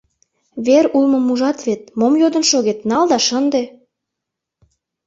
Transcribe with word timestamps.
Вер 0.65 0.85
улмым 0.95 1.25
ужат 1.33 1.57
вет, 1.65 1.81
мом 1.99 2.13
йодын 2.21 2.43
шогет, 2.51 2.79
нал 2.89 3.03
да 3.11 3.17
шынде! 3.27 3.63